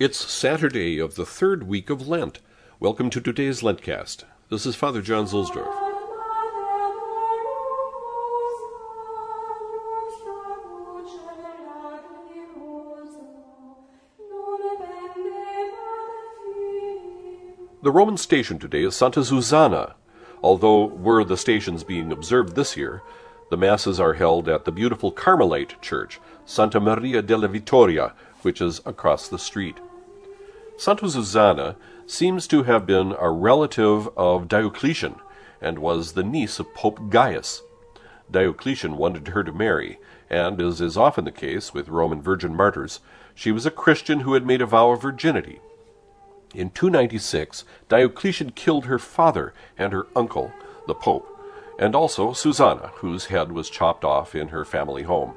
It's 0.00 0.32
Saturday 0.32 0.98
of 0.98 1.16
the 1.16 1.26
third 1.26 1.64
week 1.64 1.90
of 1.90 2.08
Lent. 2.08 2.38
Welcome 2.78 3.10
to 3.10 3.20
today's 3.20 3.60
LENTCAzT. 3.60 4.24
This 4.48 4.64
is 4.64 4.74
Father 4.74 5.02
John 5.02 5.26
Zuhlsdorf. 5.26 5.70
The 17.82 17.92
Roman 17.92 18.16
station 18.16 18.58
today 18.58 18.84
is 18.84 18.96
Santa 18.96 19.22
Susanna. 19.22 19.96
Although 20.42 20.86
were 20.86 21.24
the 21.24 21.36
stations 21.36 21.84
being 21.84 22.10
observed 22.10 22.56
this 22.56 22.74
year, 22.74 23.02
the 23.50 23.58
Masses 23.58 24.00
are 24.00 24.14
held 24.14 24.48
at 24.48 24.64
the 24.64 24.72
beautiful 24.72 25.12
Carmelite 25.12 25.78
church, 25.82 26.18
Santa 26.46 26.80
Maria 26.80 27.20
della 27.20 27.48
Vittoria, 27.48 28.14
which 28.40 28.62
is 28.62 28.80
across 28.86 29.28
the 29.28 29.38
street. 29.38 29.76
Santa 30.80 31.10
Susanna 31.10 31.76
seems 32.06 32.46
to 32.46 32.62
have 32.62 32.86
been 32.86 33.14
a 33.18 33.30
relative 33.30 34.08
of 34.16 34.48
Diocletian 34.48 35.16
and 35.60 35.78
was 35.78 36.12
the 36.12 36.22
niece 36.22 36.58
of 36.58 36.72
Pope 36.72 37.10
Gaius. 37.10 37.62
Diocletian 38.30 38.96
wanted 38.96 39.28
her 39.28 39.44
to 39.44 39.52
marry, 39.52 39.98
and, 40.30 40.58
as 40.58 40.80
is 40.80 40.96
often 40.96 41.26
the 41.26 41.32
case 41.32 41.74
with 41.74 41.90
Roman 41.90 42.22
virgin 42.22 42.56
martyrs, 42.56 43.00
she 43.34 43.52
was 43.52 43.66
a 43.66 43.70
Christian 43.70 44.20
who 44.20 44.32
had 44.32 44.46
made 44.46 44.62
a 44.62 44.66
vow 44.66 44.92
of 44.92 45.02
virginity. 45.02 45.60
In 46.54 46.70
296, 46.70 47.66
Diocletian 47.90 48.52
killed 48.52 48.86
her 48.86 48.98
father 48.98 49.52
and 49.76 49.92
her 49.92 50.06
uncle, 50.16 50.50
the 50.86 50.94
Pope, 50.94 51.28
and 51.78 51.94
also 51.94 52.32
Susanna, 52.32 52.92
whose 53.00 53.26
head 53.26 53.52
was 53.52 53.68
chopped 53.68 54.02
off 54.02 54.34
in 54.34 54.48
her 54.48 54.64
family 54.64 55.02
home. 55.02 55.34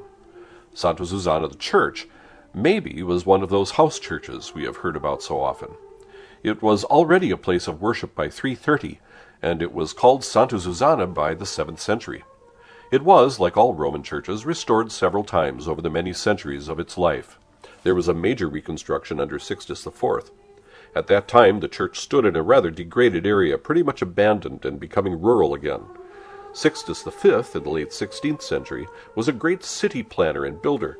Santa 0.74 1.06
Susanna 1.06 1.50
the 1.50 1.56
church 1.56 2.08
maybe 2.54 3.02
was 3.04 3.26
one 3.26 3.44
of 3.44 3.50
those 3.50 3.72
house 3.72 4.00
churches 4.00 4.54
we 4.54 4.64
have 4.64 4.78
heard 4.78 4.96
about 4.96 5.22
so 5.22 5.40
often. 5.42 5.70
It 6.44 6.62
was 6.62 6.84
already 6.84 7.32
a 7.32 7.38
place 7.38 7.68
of 7.68 7.82
worship 7.82 8.14
by 8.14 8.30
330, 8.30 9.00
and 9.42 9.62
it 9.62 9.74
was 9.74 9.94
called 9.94 10.24
Santa 10.24 10.60
Susanna 10.60 11.08
by 11.08 11.34
the 11.34 11.46
7th 11.46 11.80
century. 11.80 12.24
It 12.92 13.04
was, 13.04 13.40
like 13.40 13.58
all 13.58 13.74
Roman 13.74 14.04
churches, 14.04 14.46
restored 14.46 14.92
several 14.92 15.24
times 15.24 15.68
over 15.68 15.82
the 15.82 15.90
many 15.90 16.14
centuries 16.14 16.68
of 16.68 16.80
its 16.80 16.98
life. 16.98 17.40
There 17.84 17.96
was 17.96 18.08
a 18.08 18.14
major 18.14 18.48
reconstruction 18.48 19.20
under 19.20 19.40
Sixtus 19.40 19.86
IV. 19.86 20.32
At 20.96 21.08
that 21.08 21.28
time, 21.28 21.60
the 21.60 21.68
church 21.68 22.00
stood 22.00 22.24
in 22.24 22.36
a 22.36 22.44
rather 22.44 22.70
degraded 22.70 23.26
area, 23.26 23.58
pretty 23.58 23.82
much 23.82 24.02
abandoned 24.02 24.64
and 24.64 24.80
becoming 24.80 25.20
rural 25.20 25.54
again. 25.54 25.82
Sixtus 26.54 27.04
V, 27.04 27.30
in 27.30 27.64
the 27.64 27.70
late 27.70 27.90
16th 27.90 28.44
century, 28.44 28.88
was 29.16 29.28
a 29.28 29.34
great 29.34 29.64
city 29.64 30.04
planner 30.04 30.46
and 30.46 30.62
builder. 30.62 31.00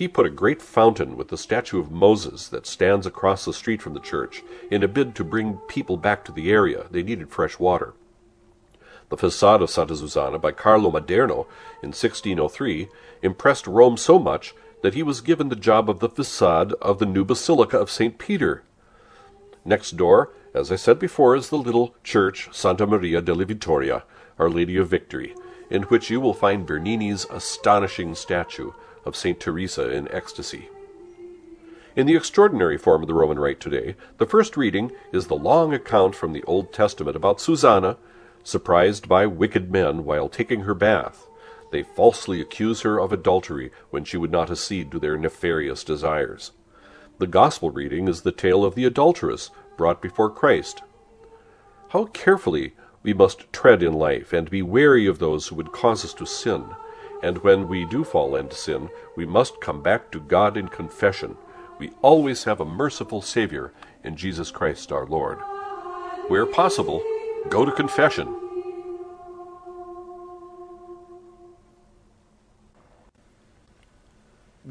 He 0.00 0.08
put 0.08 0.24
a 0.24 0.30
great 0.30 0.62
fountain 0.62 1.14
with 1.14 1.28
the 1.28 1.36
statue 1.36 1.78
of 1.78 1.90
Moses 1.90 2.48
that 2.48 2.66
stands 2.66 3.04
across 3.04 3.44
the 3.44 3.52
street 3.52 3.82
from 3.82 3.92
the 3.92 4.00
church 4.00 4.42
in 4.70 4.82
a 4.82 4.88
bid 4.88 5.14
to 5.16 5.24
bring 5.24 5.58
people 5.68 5.98
back 5.98 6.24
to 6.24 6.32
the 6.32 6.50
area. 6.50 6.86
They 6.90 7.02
needed 7.02 7.28
fresh 7.28 7.58
water. 7.58 7.92
The 9.10 9.18
facade 9.18 9.60
of 9.60 9.68
Santa 9.68 9.94
Susanna 9.94 10.38
by 10.38 10.52
Carlo 10.52 10.90
Maderno 10.90 11.46
in 11.82 11.90
1603 11.90 12.88
impressed 13.20 13.66
Rome 13.66 13.98
so 13.98 14.18
much 14.18 14.54
that 14.80 14.94
he 14.94 15.02
was 15.02 15.20
given 15.20 15.50
the 15.50 15.54
job 15.54 15.90
of 15.90 16.00
the 16.00 16.08
facade 16.08 16.72
of 16.80 16.98
the 16.98 17.04
new 17.04 17.26
Basilica 17.26 17.76
of 17.78 17.90
St. 17.90 18.16
Peter 18.16 18.62
Next 19.66 19.98
door, 19.98 20.32
as 20.54 20.72
I 20.72 20.76
said 20.76 20.98
before, 20.98 21.36
is 21.36 21.50
the 21.50 21.58
little 21.58 21.94
church 22.02 22.48
Santa 22.52 22.86
Maria 22.86 23.20
della 23.20 23.44
Vittoria, 23.44 24.04
Our 24.38 24.48
Lady 24.48 24.78
of 24.78 24.88
Victory, 24.88 25.34
in 25.68 25.82
which 25.82 26.08
you 26.08 26.22
will 26.22 26.32
find 26.32 26.64
Bernini's 26.64 27.26
astonishing 27.26 28.14
statue 28.14 28.72
of 29.04 29.16
St. 29.16 29.40
Teresa 29.40 29.90
in 29.90 30.08
ecstasy. 30.12 30.68
In 31.96 32.06
the 32.06 32.16
extraordinary 32.16 32.78
form 32.78 33.02
of 33.02 33.08
the 33.08 33.14
Roman 33.14 33.38
Rite 33.38 33.60
today, 33.60 33.96
the 34.18 34.26
first 34.26 34.56
reading 34.56 34.92
is 35.12 35.26
the 35.26 35.34
long 35.34 35.74
account 35.74 36.14
from 36.14 36.32
the 36.32 36.44
Old 36.44 36.72
Testament 36.72 37.16
about 37.16 37.40
Susanna, 37.40 37.96
surprised 38.44 39.08
by 39.08 39.26
wicked 39.26 39.70
men 39.72 40.04
while 40.04 40.28
taking 40.28 40.60
her 40.60 40.74
bath. 40.74 41.26
They 41.72 41.82
falsely 41.82 42.40
accuse 42.40 42.82
her 42.82 42.98
of 42.98 43.12
adultery 43.12 43.70
when 43.90 44.04
she 44.04 44.16
would 44.16 44.32
not 44.32 44.50
accede 44.50 44.90
to 44.92 44.98
their 44.98 45.16
nefarious 45.16 45.84
desires. 45.84 46.52
The 47.18 47.26
Gospel 47.26 47.70
reading 47.70 48.08
is 48.08 48.22
the 48.22 48.32
tale 48.32 48.64
of 48.64 48.74
the 48.74 48.84
adulteress 48.84 49.50
brought 49.76 50.00
before 50.00 50.30
Christ. 50.30 50.82
How 51.90 52.06
carefully 52.06 52.74
we 53.02 53.12
must 53.12 53.52
tread 53.52 53.82
in 53.82 53.94
life, 53.94 54.32
and 54.32 54.50
be 54.50 54.62
wary 54.62 55.06
of 55.06 55.18
those 55.18 55.48
who 55.48 55.56
would 55.56 55.72
cause 55.72 56.04
us 56.04 56.14
to 56.14 56.26
sin. 56.26 56.66
And 57.22 57.38
when 57.38 57.68
we 57.68 57.84
do 57.84 58.04
fall 58.04 58.34
into 58.34 58.56
sin, 58.56 58.88
we 59.16 59.26
must 59.26 59.60
come 59.60 59.82
back 59.82 60.10
to 60.12 60.20
God 60.20 60.56
in 60.56 60.68
confession. 60.68 61.36
We 61.78 61.90
always 62.02 62.44
have 62.44 62.60
a 62.60 62.64
merciful 62.64 63.22
Savior 63.22 63.72
in 64.04 64.16
Jesus 64.16 64.50
Christ 64.50 64.90
our 64.92 65.06
Lord. 65.06 65.38
Where 66.28 66.46
possible, 66.46 67.02
go 67.48 67.64
to 67.64 67.72
confession. 67.72 68.36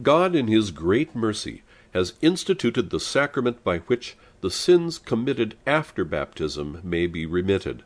God, 0.01 0.35
in 0.35 0.47
His 0.47 0.71
great 0.71 1.15
mercy, 1.15 1.63
has 1.93 2.13
instituted 2.21 2.89
the 2.89 2.99
sacrament 2.99 3.63
by 3.63 3.79
which 3.79 4.15
the 4.41 4.51
sins 4.51 4.97
committed 4.97 5.57
after 5.65 6.05
baptism 6.05 6.79
may 6.83 7.07
be 7.07 7.25
remitted. 7.25 7.83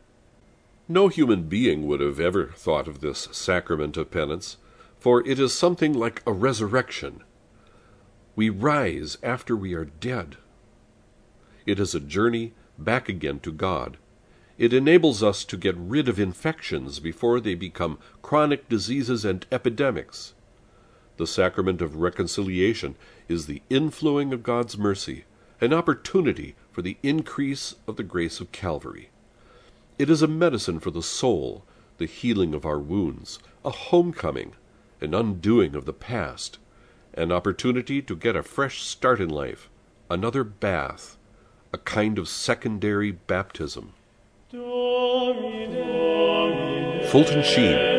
No 0.88 1.08
human 1.08 1.44
being 1.44 1.86
would 1.86 2.00
have 2.00 2.20
ever 2.20 2.48
thought 2.48 2.86
of 2.86 3.00
this 3.00 3.28
sacrament 3.32 3.96
of 3.96 4.10
penance, 4.10 4.58
for 4.98 5.26
it 5.26 5.38
is 5.38 5.54
something 5.54 5.94
like 5.94 6.22
a 6.26 6.32
resurrection. 6.32 7.22
We 8.36 8.50
rise 8.50 9.16
after 9.22 9.56
we 9.56 9.72
are 9.72 9.86
dead. 9.86 10.36
It 11.64 11.80
is 11.80 11.94
a 11.94 12.00
journey 12.00 12.52
back 12.78 13.08
again 13.08 13.40
to 13.40 13.52
God. 13.52 13.96
It 14.58 14.74
enables 14.74 15.22
us 15.22 15.42
to 15.46 15.56
get 15.56 15.74
rid 15.78 16.06
of 16.06 16.20
infections 16.20 17.00
before 17.00 17.40
they 17.40 17.54
become 17.54 17.98
chronic 18.20 18.68
diseases 18.68 19.24
and 19.24 19.46
epidemics. 19.50 20.34
The 21.16 21.26
sacrament 21.26 21.80
of 21.80 21.96
reconciliation 21.96 22.96
is 23.26 23.46
the 23.46 23.62
inflowing 23.70 24.34
of 24.34 24.42
God's 24.42 24.76
mercy, 24.76 25.24
an 25.62 25.72
opportunity 25.72 26.56
for 26.70 26.82
the 26.82 26.98
increase 27.02 27.74
of 27.88 27.96
the 27.96 28.02
grace 28.02 28.38
of 28.38 28.52
Calvary. 28.52 29.08
It 29.96 30.10
is 30.10 30.22
a 30.22 30.26
medicine 30.26 30.80
for 30.80 30.90
the 30.90 31.02
soul, 31.02 31.64
the 31.98 32.06
healing 32.06 32.52
of 32.52 32.66
our 32.66 32.80
wounds, 32.80 33.38
a 33.64 33.70
homecoming, 33.70 34.54
an 35.00 35.14
undoing 35.14 35.76
of 35.76 35.84
the 35.84 35.92
past, 35.92 36.58
an 37.14 37.30
opportunity 37.30 38.02
to 38.02 38.16
get 38.16 38.34
a 38.34 38.42
fresh 38.42 38.82
start 38.82 39.20
in 39.20 39.28
life, 39.28 39.70
another 40.10 40.42
bath, 40.42 41.16
a 41.72 41.78
kind 41.78 42.18
of 42.18 42.28
secondary 42.28 43.12
baptism. 43.12 43.92
Fulton 47.10 47.44
Sheen 47.44 47.93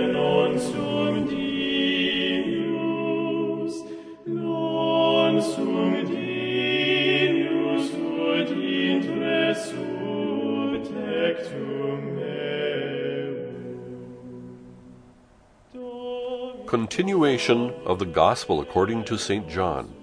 Continuation 16.75 17.73
of 17.85 17.99
the 17.99 18.05
Gospel 18.05 18.59
according 18.59 19.05
to 19.05 19.17
St. 19.17 19.47
John. 19.47 19.95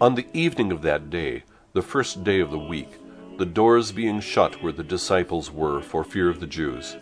On 0.00 0.14
the 0.14 0.28
evening 0.32 0.70
of 0.70 0.82
that 0.82 1.10
day, 1.10 1.42
the 1.72 1.82
first 1.82 2.22
day 2.22 2.38
of 2.38 2.52
the 2.52 2.58
week, 2.60 3.00
the 3.36 3.44
doors 3.44 3.90
being 3.90 4.20
shut 4.20 4.62
where 4.62 4.70
the 4.70 4.84
disciples 4.84 5.50
were 5.50 5.82
for 5.82 6.04
fear 6.04 6.28
of 6.28 6.38
the 6.38 6.46
Jews, 6.46 6.96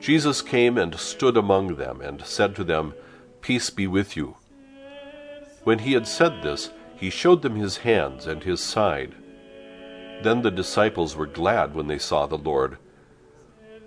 Jesus 0.00 0.40
came 0.40 0.78
and 0.78 0.98
stood 0.98 1.36
among 1.36 1.76
them, 1.76 2.00
and 2.00 2.24
said 2.24 2.56
to 2.56 2.64
them, 2.64 2.94
Peace 3.42 3.68
be 3.68 3.86
with 3.86 4.16
you. 4.16 4.38
When 5.64 5.80
he 5.80 5.92
had 5.92 6.06
said 6.06 6.42
this, 6.42 6.70
he 6.96 7.10
showed 7.10 7.42
them 7.42 7.56
his 7.56 7.76
hands 7.76 8.26
and 8.26 8.42
his 8.42 8.62
side. 8.62 9.14
Then 10.22 10.40
the 10.40 10.50
disciples 10.50 11.14
were 11.14 11.26
glad 11.26 11.74
when 11.74 11.88
they 11.88 11.98
saw 11.98 12.24
the 12.24 12.38
Lord. 12.38 12.78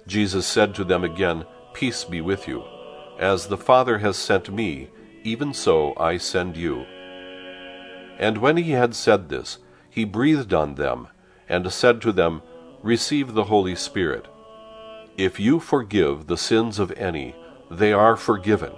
Jesus 0.05 0.45
said 0.45 0.75
to 0.75 0.83
them 0.83 1.03
again, 1.03 1.43
Peace 1.73 2.03
be 2.03 2.21
with 2.21 2.47
you. 2.47 2.63
As 3.19 3.47
the 3.47 3.57
Father 3.57 3.97
has 3.99 4.15
sent 4.15 4.51
me, 4.51 4.89
even 5.23 5.53
so 5.53 5.95
I 5.97 6.17
send 6.17 6.55
you. 6.55 6.85
And 8.19 8.37
when 8.37 8.57
he 8.57 8.71
had 8.71 8.93
said 8.95 9.29
this, 9.29 9.57
he 9.89 10.05
breathed 10.05 10.53
on 10.53 10.75
them, 10.75 11.07
and 11.49 11.71
said 11.71 12.01
to 12.01 12.11
them, 12.11 12.41
Receive 12.83 13.33
the 13.33 13.45
Holy 13.45 13.75
Spirit. 13.75 14.27
If 15.17 15.39
you 15.39 15.59
forgive 15.59 16.27
the 16.27 16.37
sins 16.37 16.77
of 16.77 16.91
any, 16.91 17.35
they 17.71 17.91
are 17.91 18.15
forgiven. 18.15 18.73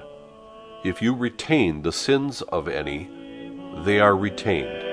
If 0.85 1.01
you 1.01 1.13
retain 1.13 1.81
the 1.81 1.91
sins 1.91 2.41
of 2.41 2.69
any, 2.69 3.09
they 3.83 3.99
are 3.99 4.15
retained. 4.15 4.88